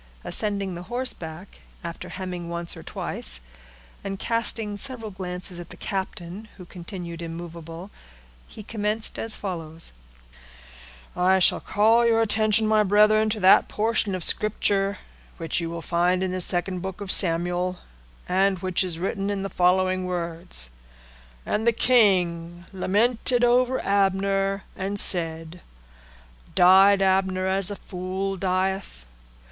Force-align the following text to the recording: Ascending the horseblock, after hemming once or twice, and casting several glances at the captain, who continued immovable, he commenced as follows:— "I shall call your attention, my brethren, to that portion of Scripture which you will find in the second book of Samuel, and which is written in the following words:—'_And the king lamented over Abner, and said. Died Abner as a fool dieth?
Ascending 0.23 0.73
the 0.73 0.85
horseblock, 0.85 1.59
after 1.83 2.09
hemming 2.09 2.49
once 2.49 2.75
or 2.75 2.81
twice, 2.81 3.39
and 4.03 4.17
casting 4.17 4.75
several 4.75 5.11
glances 5.11 5.59
at 5.59 5.69
the 5.69 5.77
captain, 5.77 6.47
who 6.57 6.65
continued 6.65 7.21
immovable, 7.21 7.91
he 8.47 8.63
commenced 8.63 9.19
as 9.19 9.35
follows:— 9.35 9.91
"I 11.15 11.37
shall 11.37 11.59
call 11.59 12.03
your 12.03 12.19
attention, 12.23 12.65
my 12.65 12.81
brethren, 12.81 13.29
to 13.29 13.39
that 13.41 13.67
portion 13.67 14.15
of 14.15 14.23
Scripture 14.23 14.97
which 15.37 15.61
you 15.61 15.69
will 15.69 15.83
find 15.83 16.23
in 16.23 16.31
the 16.31 16.41
second 16.41 16.79
book 16.81 16.99
of 16.99 17.11
Samuel, 17.11 17.77
and 18.27 18.57
which 18.57 18.83
is 18.83 18.97
written 18.97 19.29
in 19.29 19.43
the 19.43 19.49
following 19.51 20.05
words:—'_And 20.07 21.63
the 21.65 21.71
king 21.73 22.65
lamented 22.73 23.43
over 23.43 23.79
Abner, 23.85 24.63
and 24.75 24.99
said. 24.99 25.61
Died 26.55 27.03
Abner 27.03 27.45
as 27.45 27.69
a 27.69 27.75
fool 27.75 28.35
dieth? 28.35 29.05